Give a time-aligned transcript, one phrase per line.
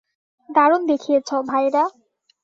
[0.49, 1.83] দারুণ দেখিয়েছো, ভাইয়েরা।